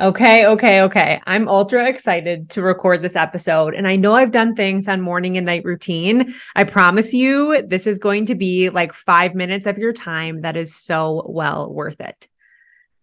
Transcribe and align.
Okay, 0.00 0.46
okay, 0.46 0.82
okay. 0.82 1.20
I'm 1.26 1.48
ultra 1.48 1.88
excited 1.88 2.50
to 2.50 2.62
record 2.62 3.02
this 3.02 3.16
episode. 3.16 3.74
And 3.74 3.88
I 3.88 3.96
know 3.96 4.14
I've 4.14 4.30
done 4.30 4.54
things 4.54 4.86
on 4.86 5.00
morning 5.00 5.36
and 5.36 5.44
night 5.44 5.64
routine. 5.64 6.34
I 6.54 6.62
promise 6.62 7.12
you, 7.12 7.64
this 7.66 7.84
is 7.84 7.98
going 7.98 8.26
to 8.26 8.36
be 8.36 8.70
like 8.70 8.92
five 8.92 9.34
minutes 9.34 9.66
of 9.66 9.76
your 9.76 9.92
time 9.92 10.42
that 10.42 10.56
is 10.56 10.72
so 10.72 11.26
well 11.28 11.72
worth 11.72 12.00
it. 12.00 12.28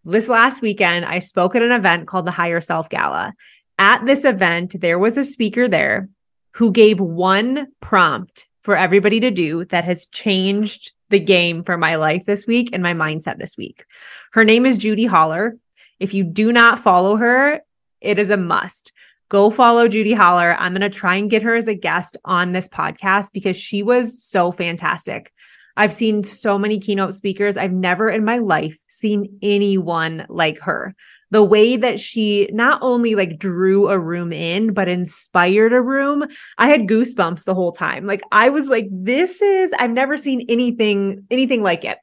This 0.05 0.29
last 0.29 0.61
weekend, 0.61 1.03
I 1.03 1.19
spoke 1.19 1.53
at 1.57 1.63
an 1.63 1.73
event 1.73 2.07
called 2.07 2.25
the 2.25 2.31
Higher 2.31 2.61
Self 2.61 2.87
Gala. 2.87 3.33
At 3.77 4.05
this 4.05 4.23
event, 4.23 4.79
there 4.79 4.97
was 4.97 5.17
a 5.17 5.25
speaker 5.25 5.67
there 5.67 6.07
who 6.51 6.71
gave 6.71 7.01
one 7.01 7.67
prompt 7.81 8.47
for 8.61 8.77
everybody 8.77 9.19
to 9.19 9.31
do 9.31 9.65
that 9.65 9.83
has 9.83 10.05
changed 10.05 10.93
the 11.09 11.19
game 11.19 11.65
for 11.65 11.77
my 11.77 11.95
life 11.95 12.23
this 12.25 12.47
week 12.47 12.69
and 12.71 12.81
my 12.81 12.93
mindset 12.93 13.37
this 13.37 13.57
week. 13.57 13.83
Her 14.31 14.45
name 14.45 14.65
is 14.65 14.79
Judi 14.79 15.09
Holler. 15.09 15.57
If 15.99 16.13
you 16.13 16.23
do 16.23 16.51
not 16.51 16.79
follow 16.79 17.15
her, 17.15 17.61
it 18.01 18.19
is 18.19 18.29
a 18.29 18.37
must. 18.37 18.91
Go 19.29 19.49
follow 19.49 19.87
Judi 19.87 20.15
Holler. 20.15 20.55
I'm 20.59 20.73
going 20.73 20.81
to 20.81 20.89
try 20.89 21.15
and 21.15 21.29
get 21.29 21.43
her 21.43 21.55
as 21.55 21.67
a 21.67 21.75
guest 21.75 22.17
on 22.25 22.51
this 22.51 22.67
podcast 22.67 23.33
because 23.33 23.57
she 23.57 23.81
was 23.81 24.23
so 24.23 24.51
fantastic. 24.51 25.33
I've 25.77 25.93
seen 25.93 26.23
so 26.23 26.57
many 26.57 26.79
keynote 26.79 27.13
speakers. 27.13 27.57
I've 27.57 27.73
never 27.73 28.09
in 28.09 28.23
my 28.23 28.37
life 28.37 28.77
seen 28.87 29.39
anyone 29.41 30.25
like 30.29 30.59
her. 30.59 30.95
The 31.31 31.43
way 31.43 31.75
that 31.75 31.99
she 31.99 32.47
not 32.53 32.79
only 32.81 33.15
like 33.15 33.39
drew 33.39 33.89
a 33.89 33.99
room 33.99 34.31
in, 34.31 34.73
but 34.73 34.87
inspired 34.87 35.73
a 35.73 35.81
room. 35.81 36.23
I 36.57 36.67
had 36.67 36.87
goosebumps 36.87 37.43
the 37.43 37.55
whole 37.55 37.71
time. 37.71 38.05
Like 38.05 38.21
I 38.31 38.49
was 38.49 38.69
like, 38.69 38.87
this 38.91 39.41
is, 39.41 39.71
I've 39.77 39.91
never 39.91 40.17
seen 40.17 40.45
anything, 40.47 41.25
anything 41.31 41.61
like 41.61 41.83
it. 41.83 41.97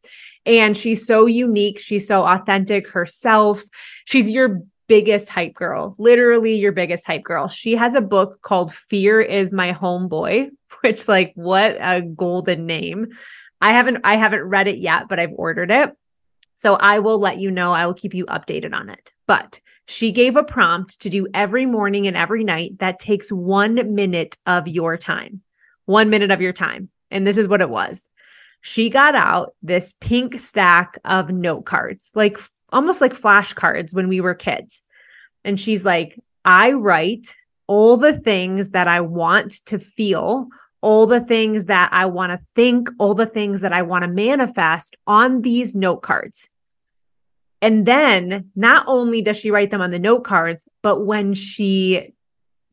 And 0.45 0.77
she's 0.77 1.07
so 1.07 1.27
unique. 1.27 1.79
She's 1.79 2.07
so 2.07 2.25
authentic 2.25 2.89
herself. 2.89 3.63
She's 4.05 4.29
your 4.29 4.63
biggest 4.89 5.29
hype 5.29 5.55
girl, 5.55 5.95
literally 5.99 6.55
your 6.55 6.73
biggest 6.73 7.07
hype 7.07 7.23
girl. 7.23 7.49
She 7.49 7.77
has 7.77 7.95
a 7.95 8.01
book 8.01 8.43
called 8.43 8.75
Fear 8.75 9.23
is 9.23 9.53
My 9.53 9.73
Homeboy, 9.73 10.51
which 10.81 11.09
like 11.09 11.33
what 11.35 11.77
a 11.81 12.03
golden 12.03 12.67
name. 12.67 13.09
I 13.61 13.73
haven't 13.73 14.01
I 14.05 14.17
haven't 14.17 14.43
read 14.43 14.69
it 14.69 14.79
yet, 14.79 15.09
but 15.09 15.21
I've 15.21 15.33
ordered 15.35 15.71
it. 15.71 15.93
So 16.57 16.75
I 16.75 16.99
will 16.99 17.19
let 17.19 17.39
you 17.39 17.51
know. 17.51 17.73
I 17.73 17.87
will 17.87 17.95
keep 17.95 18.15
you 18.15 18.27
updated 18.27 18.75
on 18.75 18.91
it. 18.91 19.13
But 19.27 19.61
she 19.87 20.13
gave 20.13 20.37
a 20.37 20.45
prompt 20.45 21.01
to 21.01 21.11
do 21.11 21.27
every 21.33 21.67
morning 21.67 22.07
and 22.07 22.17
every 22.17 22.45
night 22.45 22.79
that 22.79 22.99
takes 22.99 23.33
1 23.33 23.95
minute 23.95 24.37
of 24.47 24.69
your 24.69 24.97
time. 24.97 25.41
1 25.87 26.11
minute 26.11 26.31
of 26.31 26.41
your 26.41 26.53
time. 26.53 26.89
And 27.11 27.27
this 27.27 27.39
is 27.39 27.49
what 27.49 27.63
it 27.63 27.71
was 27.71 28.09
she 28.63 28.89
got 28.89 29.15
out 29.15 29.55
this 29.63 29.93
pink 30.01 30.39
stack 30.39 30.99
of 31.05 31.31
note 31.31 31.67
cards, 31.67 32.11
like 32.15 32.39
almost 32.73 33.01
like 33.01 33.13
flashcards 33.13 33.93
when 33.93 34.09
we 34.09 34.21
were 34.21 34.35
kids. 34.35 34.83
And 35.45 35.59
she's 35.59 35.85
like, 35.85 36.19
I 36.45 36.73
write 36.73 37.35
all 37.67 37.97
the 37.97 38.17
things 38.19 38.71
that 38.71 38.87
I 38.87 39.01
want 39.01 39.53
to 39.67 39.81
feel, 39.81 40.47
all 40.81 41.07
the 41.07 41.21
things 41.21 41.67
that 41.67 41.93
I 41.93 42.07
want 42.07 42.31
to 42.31 42.41
think, 42.55 42.89
all 42.99 43.15
the 43.15 43.27
things 43.27 43.63
that 43.63 43.73
I 43.73 43.83
want 43.83 44.03
to 44.03 44.09
manifest 44.09 44.97
on 45.09 45.43
these 45.43 45.75
note 45.75 46.03
cards. 46.03 46.49
And 47.61 47.85
then 47.85 48.51
not 48.55 48.85
only 48.87 49.23
does 49.23 49.39
she 49.39 49.51
write 49.51 49.73
them 49.73 49.81
on 49.81 49.91
the 49.91 49.99
note 49.99 50.23
cards, 50.23 50.67
but 50.83 51.05
when 51.05 51.35
she 51.35 52.15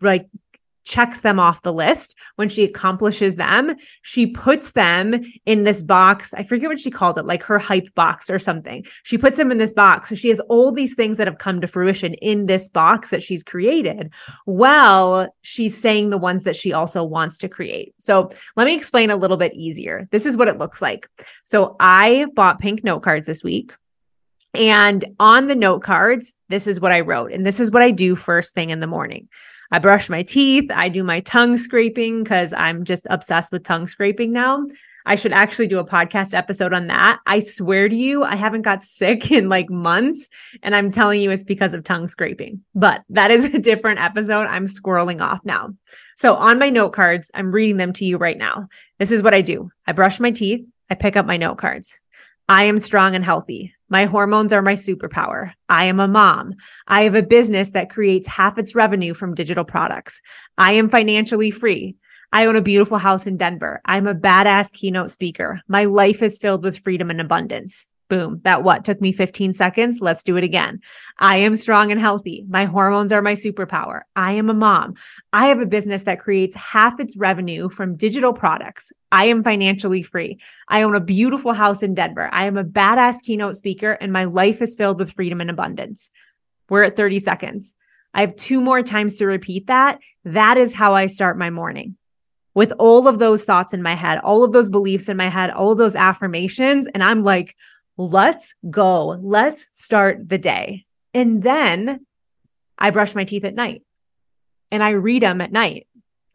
like 0.01 0.27
checks 0.89 1.19
them 1.21 1.39
off 1.39 1.61
the 1.61 1.71
list. 1.71 2.15
When 2.35 2.49
she 2.49 2.63
accomplishes 2.63 3.35
them, 3.35 3.75
she 4.01 4.25
puts 4.25 4.71
them 4.71 5.23
in 5.45 5.63
this 5.63 5.83
box. 5.83 6.33
I 6.33 6.41
forget 6.41 6.67
what 6.67 6.79
she 6.79 6.89
called 6.89 7.19
it, 7.19 7.25
like 7.25 7.43
her 7.43 7.59
hype 7.59 7.93
box 7.93 8.27
or 8.27 8.39
something. 8.39 8.83
She 9.03 9.17
puts 9.17 9.37
them 9.37 9.51
in 9.51 9.59
this 9.59 9.71
box. 9.71 10.09
So 10.09 10.15
she 10.15 10.29
has 10.29 10.39
all 10.41 10.71
these 10.71 10.95
things 10.95 11.17
that 11.17 11.27
have 11.27 11.37
come 11.37 11.61
to 11.61 11.67
fruition 11.67 12.15
in 12.15 12.47
this 12.47 12.67
box 12.67 13.11
that 13.11 13.21
she's 13.21 13.43
created. 13.43 14.11
Well, 14.47 15.31
she's 15.43 15.77
saying 15.77 16.09
the 16.09 16.17
ones 16.17 16.43
that 16.45 16.55
she 16.55 16.73
also 16.73 17.03
wants 17.03 17.37
to 17.39 17.49
create. 17.49 17.93
So 17.99 18.31
let 18.55 18.65
me 18.65 18.73
explain 18.75 19.11
a 19.11 19.15
little 19.15 19.37
bit 19.37 19.53
easier. 19.53 20.07
This 20.09 20.25
is 20.25 20.37
what 20.37 20.47
it 20.47 20.57
looks 20.57 20.81
like. 20.81 21.07
So 21.43 21.75
I 21.79 22.25
bought 22.33 22.59
pink 22.59 22.83
note 22.83 23.03
cards 23.03 23.27
this 23.27 23.43
week. 23.43 23.73
And 24.55 25.05
on 25.19 25.45
the 25.45 25.55
note 25.55 25.83
cards, 25.83 26.33
this 26.47 26.65
is 26.65 26.81
what 26.81 26.91
I 26.91 27.01
wrote. 27.01 27.31
And 27.31 27.45
this 27.45 27.59
is 27.59 27.69
what 27.69 27.83
I 27.83 27.91
do 27.91 28.15
first 28.15 28.55
thing 28.55 28.71
in 28.71 28.79
the 28.79 28.87
morning. 28.87 29.29
I 29.71 29.79
brush 29.79 30.09
my 30.09 30.23
teeth. 30.23 30.71
I 30.73 30.89
do 30.89 31.03
my 31.03 31.19
tongue 31.21 31.57
scraping 31.57 32.23
because 32.23 32.53
I'm 32.53 32.83
just 32.83 33.05
obsessed 33.09 33.51
with 33.51 33.63
tongue 33.63 33.87
scraping 33.87 34.31
now. 34.31 34.65
I 35.05 35.15
should 35.15 35.33
actually 35.33 35.67
do 35.67 35.79
a 35.79 35.85
podcast 35.85 36.33
episode 36.33 36.73
on 36.73 36.87
that. 36.87 37.19
I 37.25 37.39
swear 37.39 37.89
to 37.89 37.95
you, 37.95 38.23
I 38.23 38.35
haven't 38.35 38.63
got 38.63 38.83
sick 38.83 39.31
in 39.31 39.49
like 39.49 39.69
months. 39.69 40.27
And 40.63 40.75
I'm 40.75 40.91
telling 40.91 41.21
you, 41.21 41.31
it's 41.31 41.43
because 41.43 41.73
of 41.73 41.83
tongue 41.83 42.07
scraping. 42.07 42.63
But 42.75 43.03
that 43.09 43.31
is 43.31 43.45
a 43.53 43.59
different 43.59 43.99
episode. 43.99 44.47
I'm 44.47 44.67
squirreling 44.67 45.21
off 45.21 45.39
now. 45.43 45.73
So 46.15 46.35
on 46.35 46.59
my 46.59 46.69
note 46.69 46.93
cards, 46.93 47.31
I'm 47.33 47.51
reading 47.51 47.77
them 47.77 47.93
to 47.93 48.05
you 48.05 48.17
right 48.17 48.37
now. 48.37 48.67
This 48.97 49.11
is 49.11 49.23
what 49.23 49.33
I 49.33 49.41
do 49.41 49.69
I 49.87 49.93
brush 49.93 50.19
my 50.19 50.31
teeth, 50.31 50.65
I 50.89 50.95
pick 50.95 51.15
up 51.15 51.25
my 51.25 51.37
note 51.37 51.57
cards. 51.57 51.99
I 52.49 52.63
am 52.63 52.79
strong 52.79 53.13
and 53.13 53.23
healthy. 53.23 53.75
My 53.89 54.05
hormones 54.05 54.53
are 54.53 54.63
my 54.63 54.73
superpower. 54.73 55.53
I 55.69 55.85
am 55.85 55.99
a 55.99 56.07
mom. 56.07 56.55
I 56.87 57.03
have 57.03 57.13
a 57.13 57.21
business 57.21 57.69
that 57.71 57.91
creates 57.91 58.27
half 58.27 58.57
its 58.57 58.73
revenue 58.73 59.13
from 59.13 59.35
digital 59.35 59.63
products. 59.63 60.19
I 60.57 60.71
am 60.73 60.89
financially 60.89 61.51
free. 61.51 61.95
I 62.33 62.47
own 62.47 62.55
a 62.55 62.61
beautiful 62.61 62.97
house 62.97 63.27
in 63.27 63.37
Denver. 63.37 63.81
I'm 63.85 64.07
a 64.07 64.15
badass 64.15 64.71
keynote 64.71 65.11
speaker. 65.11 65.61
My 65.67 65.85
life 65.85 66.23
is 66.23 66.39
filled 66.39 66.63
with 66.63 66.79
freedom 66.79 67.11
and 67.11 67.21
abundance. 67.21 67.85
Boom. 68.09 68.41
That 68.43 68.63
what 68.63 68.83
took 68.83 68.99
me 68.99 69.11
15 69.11 69.53
seconds. 69.53 69.99
Let's 70.01 70.23
do 70.23 70.35
it 70.35 70.43
again. 70.43 70.81
I 71.19 71.37
am 71.37 71.55
strong 71.55 71.91
and 71.91 72.01
healthy. 72.01 72.43
My 72.49 72.65
hormones 72.65 73.13
are 73.13 73.21
my 73.21 73.33
superpower. 73.33 74.01
I 74.15 74.33
am 74.33 74.49
a 74.49 74.53
mom. 74.55 74.95
I 75.31 75.45
have 75.45 75.59
a 75.59 75.67
business 75.67 76.03
that 76.03 76.19
creates 76.19 76.55
half 76.55 76.99
its 76.99 77.15
revenue 77.15 77.69
from 77.69 77.95
digital 77.95 78.33
products. 78.33 78.91
I 79.11 79.25
am 79.25 79.43
financially 79.43 80.01
free. 80.01 80.39
I 80.67 80.81
own 80.81 80.95
a 80.95 80.99
beautiful 80.99 81.53
house 81.53 81.83
in 81.83 81.93
Denver. 81.93 82.29
I 82.33 82.45
am 82.45 82.57
a 82.57 82.63
badass 82.63 83.21
keynote 83.21 83.57
speaker 83.57 83.91
and 83.91 84.11
my 84.11 84.23
life 84.23 84.59
is 84.59 84.75
filled 84.75 84.99
with 84.99 85.13
freedom 85.13 85.39
and 85.39 85.51
abundance. 85.51 86.09
We're 86.67 86.83
at 86.83 86.95
30 86.95 87.19
seconds. 87.19 87.75
I 88.15 88.21
have 88.21 88.35
two 88.35 88.59
more 88.59 88.81
times 88.81 89.17
to 89.17 89.27
repeat 89.27 89.67
that. 89.67 89.99
That 90.25 90.57
is 90.57 90.73
how 90.73 90.95
I 90.95 91.05
start 91.05 91.37
my 91.37 91.51
morning 91.51 91.95
with 92.55 92.73
all 92.79 93.07
of 93.07 93.19
those 93.19 93.43
thoughts 93.43 93.73
in 93.73 93.83
my 93.83 93.93
head, 93.93 94.19
all 94.19 94.43
of 94.43 94.51
those 94.51 94.69
beliefs 94.69 95.09
in 95.09 95.15
my 95.15 95.29
head, 95.29 95.51
all 95.51 95.71
of 95.71 95.77
those 95.77 95.95
affirmations. 95.95 96.87
And 96.93 97.03
I'm 97.03 97.21
like, 97.21 97.55
let's 97.99 98.55
go. 98.69 99.07
Let's 99.07 99.69
start 99.73 100.29
the 100.29 100.37
day. 100.37 100.85
And 101.13 101.43
then 101.43 102.05
I 102.77 102.91
brush 102.91 103.13
my 103.13 103.25
teeth 103.25 103.43
at 103.43 103.53
night 103.53 103.83
and 104.71 104.81
I 104.81 104.91
read 104.91 105.21
them 105.21 105.41
at 105.41 105.51
night. 105.51 105.85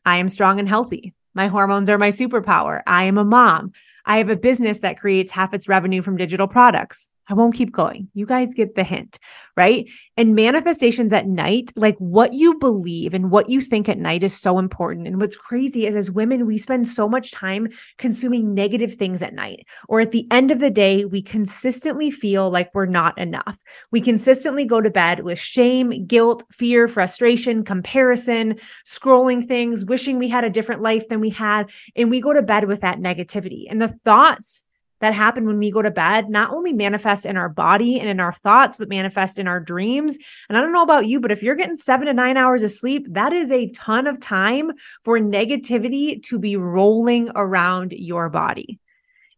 I 0.05 0.19
am 0.19 0.29
strong 0.29 0.59
and 0.59 0.69
healthy. 0.69 1.15
My 1.33 1.49
hormones 1.49 1.89
are 1.89 1.97
my 1.97 2.11
superpower. 2.11 2.83
I 2.87 3.05
am 3.05 3.17
a 3.17 3.25
mom. 3.25 3.73
I 4.05 4.19
have 4.19 4.29
a 4.29 4.37
business 4.37 4.81
that 4.81 5.01
creates 5.01 5.33
half 5.33 5.55
its 5.55 5.67
revenue 5.67 6.03
from 6.03 6.19
digital 6.19 6.47
products. 6.47 7.09
I 7.29 7.35
won't 7.35 7.55
keep 7.55 7.73
going. 7.73 8.09
You 8.13 8.27
guys 8.27 8.49
get 8.55 8.75
the 8.75 8.85
hint, 8.85 9.19
right? 9.57 9.89
And 10.17 10.35
manifestations 10.35 11.13
at 11.13 11.27
night, 11.27 11.73
like 11.75 11.97
what 11.99 12.35
you 12.35 12.59
believe 12.59 13.15
and 13.15 13.31
what 13.31 13.49
you 13.49 13.63
think 13.63 13.89
at 13.89 13.99
night 13.99 14.23
is 14.23 14.39
so 14.39 14.59
important. 14.59 15.07
And 15.07 15.19
what's 15.21 15.37
crazy 15.37 15.87
is 15.87 15.95
as 15.95 16.11
women, 16.11 16.45
we 16.45 16.59
spend 16.59 16.87
so 16.87 17.09
much 17.09 17.33
time 17.33 17.69
consuming 17.97 18.53
negative 18.53 18.95
things 18.95 19.23
at 19.23 19.33
night. 19.33 19.67
Or 19.89 20.01
at 20.01 20.13
the 20.13 20.27
end 20.31 20.51
of 20.51 20.61
the 20.61 20.71
day, 20.71 21.07
we 21.07 21.23
consistently 21.23 22.11
feel 22.11 22.51
like 22.51 22.75
we're 22.75 22.87
not 22.87 23.17
enough. 23.17 23.57
We 23.91 24.03
consistently 24.03 24.67
go 24.67 24.83
to 24.83 24.91
bed 24.91 25.21
with 25.21 25.39
shame, 25.39 26.07
guilt, 26.07 26.45
fear, 26.53 26.89
frustration, 26.89 27.65
comparison, 27.65 28.57
scrolling 28.87 29.49
things, 29.49 29.87
wishing 29.87 30.19
we 30.19 30.29
had 30.29 30.45
a 30.45 30.51
different 30.51 30.83
life 30.83 31.09
than 31.09 31.21
we 31.21 31.31
had. 31.31 31.71
And 31.97 32.11
we 32.11 32.21
go 32.21 32.35
to 32.35 32.43
bed 32.43 32.69
with 32.69 32.83
that 32.83 32.99
negativity. 32.99 33.65
And 33.71 33.81
the 33.81 33.89
thoughts 33.89 34.63
that 35.05 35.13
happen 35.13 35.45
when 35.45 35.59
we 35.59 35.71
go 35.71 35.83
to 35.83 35.91
bed 35.91 36.31
not 36.31 36.51
only 36.51 36.73
manifest 36.73 37.27
in 37.27 37.37
our 37.37 37.51
body 37.51 38.01
and 38.01 38.09
in 38.09 38.21
our 38.21 38.33
thoughts, 38.33 38.79
but 38.79 38.89
manifest 38.89 39.39
in 39.39 39.47
our 39.47 39.61
dreams. 39.61 40.17
And 40.49 40.57
I 40.57 40.63
don't 40.63 40.73
know 40.73 40.83
about 40.83 41.07
you, 41.07 41.21
but 41.21 41.31
if 41.31 41.43
you're 41.43 41.55
getting 41.57 41.77
seven 41.77 42.07
to 42.07 42.15
nine 42.15 42.39
hours 42.39 42.63
of 42.63 42.71
sleep, 42.71 43.07
that 43.11 43.35
is 43.35 43.53
a 43.53 43.69
ton 43.71 44.07
of 44.07 44.19
time 44.19 44.73
for 45.05 45.19
negativity 45.21 46.23
to 46.25 46.39
be 46.39 46.57
rolling 46.57 47.29
around 47.35 47.93
your 47.93 48.31
body. 48.31 48.81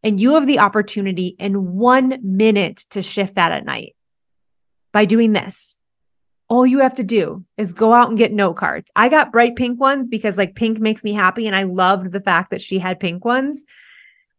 And 0.04 0.20
you 0.20 0.34
have 0.34 0.46
the 0.46 0.60
opportunity 0.60 1.34
in 1.36 1.74
one 1.74 2.20
minute 2.22 2.84
to 2.90 3.02
shift 3.02 3.34
that 3.34 3.50
at 3.50 3.64
night 3.64 3.96
by 4.92 5.04
doing 5.04 5.32
this. 5.32 5.80
All 6.48 6.64
you 6.64 6.78
have 6.78 6.94
to 6.94 7.02
do 7.02 7.44
is 7.56 7.72
go 7.72 7.92
out 7.92 8.08
and 8.08 8.16
get 8.16 8.32
note 8.32 8.54
cards. 8.54 8.88
I 8.94 9.08
got 9.08 9.32
bright 9.32 9.56
pink 9.56 9.80
ones 9.80 10.08
because 10.08 10.36
like 10.36 10.54
pink 10.54 10.78
makes 10.78 11.02
me 11.02 11.12
happy. 11.12 11.48
And 11.48 11.56
I 11.56 11.64
loved 11.64 12.12
the 12.12 12.20
fact 12.20 12.52
that 12.52 12.60
she 12.60 12.78
had 12.78 13.00
pink 13.00 13.24
ones 13.24 13.64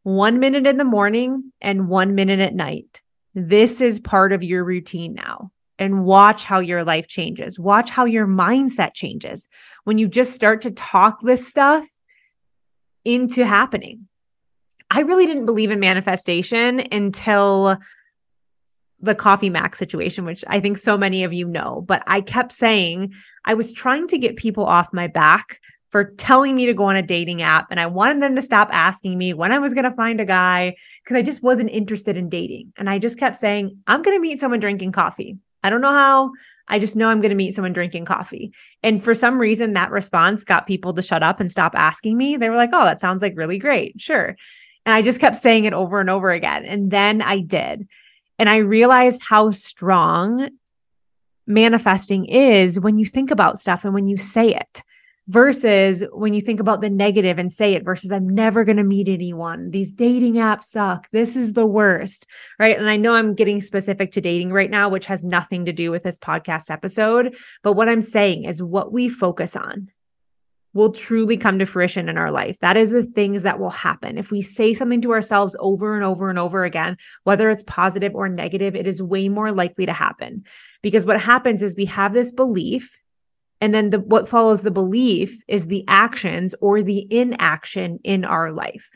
one 0.08 0.40
minute 0.40 0.66
in 0.66 0.78
the 0.78 0.86
morning 0.86 1.52
and 1.60 1.90
one 1.90 2.16
minute 2.16 2.40
at 2.40 2.56
night. 2.56 3.02
This 3.36 3.82
is 3.82 4.00
part 4.00 4.32
of 4.32 4.42
your 4.42 4.64
routine 4.64 5.14
now. 5.14 5.52
And 5.78 6.06
watch 6.06 6.46
how 6.46 6.62
your 6.62 6.86
life 6.86 7.10
changes. 7.10 7.60
Watch 7.60 7.90
how 7.90 8.06
your 8.06 8.26
mindset 8.26 8.94
changes 8.94 9.50
when 9.84 9.98
you 9.98 10.08
just 10.08 10.32
start 10.32 10.62
to 10.62 10.72
talk 10.72 11.20
this 11.22 11.46
stuff 11.46 11.86
into 13.04 13.46
happening. 13.46 14.08
I 14.90 15.02
really 15.02 15.26
didn't 15.26 15.46
believe 15.46 15.72
in 15.72 15.82
manifestation 15.82 16.80
until 16.90 17.78
the 19.02 19.14
Coffee 19.14 19.50
Max 19.50 19.78
situation, 19.78 20.24
which 20.24 20.46
I 20.48 20.62
think 20.62 20.78
so 20.78 20.98
many 20.98 21.26
of 21.26 21.34
you 21.34 21.50
know. 21.50 21.84
But 21.86 22.02
I 22.08 22.22
kept 22.22 22.54
saying 22.54 23.14
I 23.44 23.56
was 23.56 23.74
trying 23.74 24.08
to 24.08 24.18
get 24.18 24.38
people 24.38 24.66
off 24.66 24.94
my 24.94 25.08
back 25.08 25.60
for 25.98 26.12
telling 26.12 26.56
me 26.56 26.68
to 26.68 26.76
go 26.76 26.84
on 26.84 26.96
a 26.96 27.02
dating 27.02 27.42
app. 27.42 27.72
And 27.72 27.80
I 27.80 27.88
wanted 27.88 28.22
them 28.22 28.36
to 28.36 28.42
stop 28.44 28.70
asking 28.72 29.18
me 29.18 29.34
when 29.34 29.52
I 29.52 29.58
was 29.58 29.74
going 29.74 29.90
to 29.90 29.96
find 29.96 30.22
a 30.22 30.26
guy 30.26 30.76
because 31.04 31.18
I 31.18 31.24
just 31.24 31.42
wasn't 31.42 31.72
interested 31.72 32.16
in 32.16 32.30
dating. 32.30 32.72
And 32.78 32.88
I 32.88 33.00
just 33.00 33.18
kept 33.18 33.36
saying, 33.36 33.80
I'm 33.88 34.04
going 34.04 34.16
to 34.16 34.22
meet 34.22 34.40
someone 34.40 34.60
drinking 34.60 34.92
coffee. 34.92 35.40
I 35.64 35.72
don't 35.72 35.82
know 35.82 35.92
how. 35.92 36.34
I 36.68 36.78
just 36.78 36.96
know 36.96 37.10
I'm 37.10 37.20
going 37.20 37.32
to 37.32 37.36
meet 37.36 37.56
someone 37.56 37.74
drinking 37.74 38.06
coffee. 38.06 38.54
And 38.84 39.04
for 39.04 39.16
some 39.16 39.40
reason, 39.40 39.74
that 39.74 39.90
response 39.90 40.44
got 40.44 40.68
people 40.68 40.94
to 40.94 41.02
shut 41.02 41.24
up 41.24 41.40
and 41.40 41.50
stop 41.50 41.74
asking 41.74 42.16
me. 42.16 42.38
They 42.38 42.52
were 42.52 42.58
like, 42.58 42.70
oh, 42.74 42.86
that 42.86 43.00
sounds 43.00 43.24
like 43.24 43.34
really 43.36 43.58
great. 43.58 44.00
Sure. 44.00 44.38
And 44.86 44.94
I 44.94 45.02
just 45.02 45.20
kept 45.20 45.38
saying 45.38 45.66
it 45.66 45.74
over 45.74 46.00
and 46.00 46.12
over 46.12 46.30
again. 46.30 46.64
And 46.64 46.92
then 46.92 47.24
I 47.24 47.40
did. 47.40 47.88
And 48.38 48.48
I 48.48 48.58
realized 48.58 49.24
how 49.28 49.50
strong 49.50 50.52
manifesting 51.48 52.26
is 52.26 52.80
when 52.80 53.00
you 53.00 53.06
think 53.08 53.32
about 53.32 53.58
stuff 53.58 53.84
and 53.84 53.96
when 53.96 54.08
you 54.08 54.18
say 54.18 54.54
it 54.54 54.84
versus 55.28 56.04
when 56.14 56.34
you 56.34 56.42
think 56.42 56.60
about 56.60 56.82
the 56.82 56.90
negative 56.90 57.38
and 57.38 57.52
say 57.52 57.74
it 57.74 57.84
versus 57.84 58.12
I'm 58.12 58.30
never 58.30 58.64
going 58.64 58.78
to 58.78 58.84
meet 58.84 59.10
anyone. 59.10 59.72
These 59.72 59.94
dating 59.94 60.36
apps 60.36 60.66
suck. 60.66 61.10
This 61.12 61.36
is 61.36 61.54
the 61.54 61.66
worst. 61.66 62.26
Right. 62.60 62.78
And 62.78 62.90
I 62.90 62.98
know 62.98 63.16
I'm 63.16 63.36
getting 63.36 63.62
specific 63.62 64.12
to 64.12 64.22
dating 64.22 64.52
right 64.52 64.72
now, 64.72 64.90
which 64.90 65.06
has 65.06 65.24
nothing 65.24 65.66
to 65.66 65.74
do 65.74 65.92
with 65.92 66.04
this 66.04 66.18
podcast 66.18 66.72
episode. 66.72 67.36
But 67.62 67.74
what 67.74 67.90
I'm 67.90 68.02
saying 68.02 68.46
is 68.46 68.64
what 68.64 68.94
we 68.94 69.10
focus 69.10 69.56
on 69.56 69.90
will 70.74 70.92
truly 70.92 71.36
come 71.36 71.58
to 71.58 71.66
fruition 71.66 72.08
in 72.08 72.18
our 72.18 72.32
life. 72.32 72.60
That 72.60 72.78
is 72.78 72.92
the 72.92 73.04
things 73.04 73.42
that 73.44 73.60
will 73.60 73.72
happen. 73.72 74.18
If 74.18 74.32
we 74.32 74.42
say 74.42 74.74
something 74.74 75.02
to 75.02 75.12
ourselves 75.12 75.56
over 75.60 75.96
and 75.96 76.04
over 76.04 76.30
and 76.30 76.38
over 76.38 76.64
again, 76.64 76.98
whether 77.24 77.50
it's 77.50 77.64
positive 77.66 78.14
or 78.14 78.30
negative, 78.30 78.76
it 78.76 78.86
is 78.86 79.02
way 79.02 79.28
more 79.28 79.52
likely 79.52 79.88
to 79.88 79.94
happen. 79.94 80.44
Because 80.84 81.06
what 81.06 81.20
happens 81.20 81.64
is 81.64 81.76
we 81.76 81.86
have 81.86 82.14
this 82.14 82.32
belief 82.32 82.96
and 83.62 83.74
then 83.74 83.90
the 83.90 84.00
what 84.00 84.30
follows 84.30 84.62
the 84.62 84.72
belief 84.72 85.44
is 85.48 85.68
the 85.68 85.84
actions 85.88 86.54
or 86.62 86.84
the 86.84 87.08
inaction 87.10 88.00
in 88.04 88.26
our 88.26 88.52
life. 88.52 88.96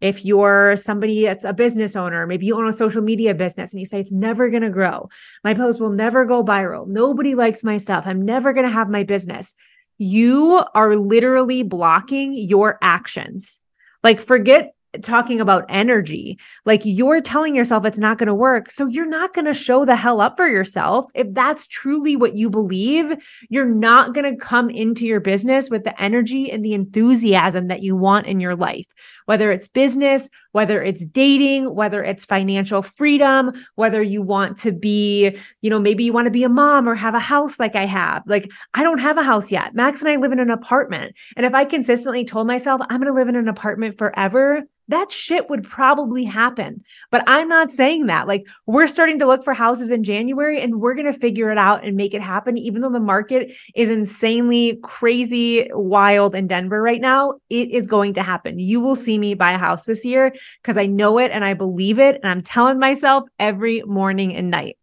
If 0.00 0.24
you're 0.24 0.76
somebody 0.76 1.24
that's 1.24 1.44
a 1.44 1.52
business 1.52 1.94
owner, 1.94 2.26
maybe 2.26 2.46
you 2.46 2.56
own 2.56 2.66
a 2.66 2.72
social 2.72 3.02
media 3.02 3.34
business 3.34 3.72
and 3.72 3.80
you 3.80 3.86
say 3.86 4.00
it's 4.00 4.10
never 4.10 4.48
going 4.48 4.62
to 4.62 4.70
grow. 4.70 5.10
My 5.44 5.52
post 5.52 5.78
will 5.78 5.92
never 5.92 6.24
go 6.24 6.42
viral. 6.42 6.86
Nobody 6.86 7.34
likes 7.34 7.62
my 7.62 7.76
stuff. 7.76 8.04
I'm 8.06 8.22
never 8.22 8.54
going 8.54 8.64
to 8.64 8.72
have 8.72 8.88
my 8.88 9.02
business. 9.02 9.54
You 9.98 10.64
are 10.74 10.96
literally 10.96 11.62
blocking 11.62 12.32
your 12.32 12.78
actions. 12.80 13.60
Like 14.02 14.22
forget 14.22 14.74
talking 15.02 15.40
about 15.40 15.64
energy. 15.68 16.38
Like 16.64 16.82
you're 16.84 17.20
telling 17.20 17.54
yourself 17.54 17.84
it's 17.84 17.98
not 17.98 18.18
going 18.18 18.26
to 18.26 18.34
work. 18.34 18.70
So 18.70 18.86
you're 18.86 19.06
not 19.06 19.34
going 19.34 19.44
to 19.44 19.54
show 19.54 19.84
the 19.84 19.96
hell 19.96 20.20
up 20.20 20.36
for 20.36 20.48
yourself. 20.48 21.06
If 21.14 21.32
that's 21.32 21.66
truly 21.66 22.16
what 22.16 22.34
you 22.34 22.50
believe, 22.50 23.14
you're 23.48 23.64
not 23.68 24.14
going 24.14 24.30
to 24.30 24.44
come 24.44 24.70
into 24.70 25.06
your 25.06 25.20
business 25.20 25.70
with 25.70 25.84
the 25.84 26.00
energy 26.00 26.50
and 26.50 26.64
the 26.64 26.74
enthusiasm 26.74 27.68
that 27.68 27.82
you 27.82 27.96
want 27.96 28.26
in 28.26 28.40
your 28.40 28.56
life, 28.56 28.86
whether 29.26 29.50
it's 29.50 29.68
business, 29.68 30.28
whether 30.52 30.82
it's 30.82 31.06
dating, 31.06 31.74
whether 31.74 32.02
it's 32.02 32.24
financial 32.24 32.82
freedom, 32.82 33.52
whether 33.74 34.02
you 34.02 34.22
want 34.22 34.56
to 34.58 34.72
be, 34.72 35.36
you 35.60 35.70
know, 35.70 35.78
maybe 35.78 36.04
you 36.04 36.12
want 36.12 36.26
to 36.26 36.30
be 36.30 36.44
a 36.44 36.48
mom 36.48 36.88
or 36.88 36.94
have 36.94 37.14
a 37.14 37.20
house 37.20 37.58
like 37.58 37.76
I 37.76 37.86
have. 37.86 38.22
Like 38.26 38.50
I 38.74 38.82
don't 38.82 39.00
have 39.00 39.18
a 39.18 39.22
house 39.22 39.50
yet. 39.50 39.74
Max 39.74 40.00
and 40.00 40.10
I 40.10 40.16
live 40.16 40.32
in 40.32 40.40
an 40.40 40.50
apartment. 40.50 41.14
And 41.36 41.46
if 41.46 41.54
I 41.54 41.64
consistently 41.64 42.24
told 42.24 42.46
myself 42.46 42.80
I'm 42.88 43.00
going 43.00 43.12
to 43.12 43.18
live 43.18 43.28
in 43.28 43.36
an 43.36 43.48
apartment 43.48 43.98
forever, 43.98 44.64
that 44.90 45.12
shit 45.12 45.48
would 45.48 45.62
probably 45.62 46.24
happen. 46.24 46.82
But 47.10 47.22
I'm 47.26 47.48
not 47.48 47.70
saying 47.70 48.06
that. 48.06 48.26
Like, 48.26 48.44
we're 48.66 48.88
starting 48.88 49.20
to 49.20 49.26
look 49.26 49.44
for 49.44 49.54
houses 49.54 49.90
in 49.90 50.02
January 50.02 50.60
and 50.60 50.80
we're 50.80 50.94
going 50.94 51.12
to 51.12 51.18
figure 51.18 51.50
it 51.50 51.58
out 51.58 51.84
and 51.84 51.96
make 51.96 52.12
it 52.12 52.20
happen. 52.20 52.58
Even 52.58 52.82
though 52.82 52.90
the 52.90 52.98
market 52.98 53.52
is 53.74 53.88
insanely 53.88 54.80
crazy, 54.82 55.68
wild 55.72 56.34
in 56.34 56.48
Denver 56.48 56.82
right 56.82 57.00
now, 57.00 57.34
it 57.48 57.70
is 57.70 57.86
going 57.86 58.14
to 58.14 58.22
happen. 58.22 58.58
You 58.58 58.80
will 58.80 58.96
see 58.96 59.16
me 59.16 59.34
buy 59.34 59.52
a 59.52 59.58
house 59.58 59.84
this 59.84 60.04
year 60.04 60.34
because 60.62 60.76
I 60.76 60.86
know 60.86 61.18
it 61.18 61.30
and 61.30 61.44
I 61.44 61.54
believe 61.54 61.98
it. 61.98 62.16
And 62.22 62.30
I'm 62.30 62.42
telling 62.42 62.78
myself 62.78 63.24
every 63.38 63.82
morning 63.82 64.34
and 64.34 64.50
night. 64.50 64.76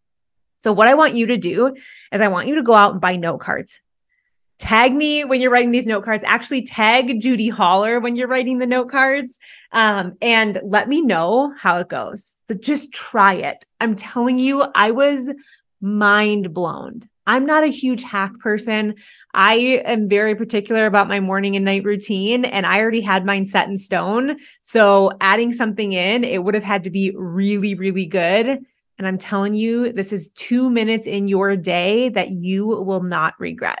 So, 0.58 0.72
what 0.72 0.88
I 0.88 0.94
want 0.94 1.14
you 1.14 1.26
to 1.28 1.36
do 1.36 1.74
is, 2.12 2.20
I 2.20 2.28
want 2.28 2.48
you 2.48 2.56
to 2.56 2.62
go 2.62 2.74
out 2.74 2.92
and 2.92 3.00
buy 3.00 3.16
note 3.16 3.38
cards 3.38 3.80
tag 4.58 4.92
me 4.94 5.24
when 5.24 5.40
you're 5.40 5.50
writing 5.50 5.70
these 5.70 5.86
note 5.86 6.04
cards. 6.04 6.24
Actually, 6.26 6.62
tag 6.62 7.20
Judi 7.20 7.50
Holler 7.50 8.00
when 8.00 8.16
you're 8.16 8.28
writing 8.28 8.58
the 8.58 8.66
note 8.66 8.90
cards 8.90 9.38
um, 9.72 10.16
and 10.20 10.60
let 10.64 10.88
me 10.88 11.00
know 11.00 11.54
how 11.56 11.78
it 11.78 11.88
goes. 11.88 12.36
So 12.48 12.54
just 12.54 12.92
try 12.92 13.34
it. 13.34 13.64
I'm 13.80 13.96
telling 13.96 14.38
you, 14.38 14.64
I 14.74 14.90
was 14.90 15.30
mind 15.80 16.52
blown. 16.52 17.08
I'm 17.28 17.44
not 17.44 17.62
a 17.62 17.68
huge 17.68 18.02
hack 18.02 18.38
person. 18.40 18.94
I 19.34 19.82
am 19.84 20.08
very 20.08 20.34
particular 20.34 20.86
about 20.86 21.08
my 21.08 21.20
morning 21.20 21.56
and 21.56 21.64
night 21.64 21.84
routine, 21.84 22.46
and 22.46 22.64
I 22.64 22.80
already 22.80 23.02
had 23.02 23.26
mine 23.26 23.44
set 23.44 23.68
in 23.68 23.76
stone. 23.76 24.38
So 24.62 25.12
adding 25.20 25.52
something 25.52 25.92
in, 25.92 26.24
it 26.24 26.42
would 26.42 26.54
have 26.54 26.64
had 26.64 26.84
to 26.84 26.90
be 26.90 27.12
really, 27.14 27.74
really 27.74 28.06
good. 28.06 28.46
And 28.46 29.06
I'm 29.06 29.18
telling 29.18 29.52
you, 29.54 29.92
this 29.92 30.12
is 30.12 30.30
two 30.30 30.70
minutes 30.70 31.06
in 31.06 31.28
your 31.28 31.54
day 31.54 32.08
that 32.08 32.30
you 32.30 32.66
will 32.66 33.02
not 33.02 33.34
regret. 33.38 33.80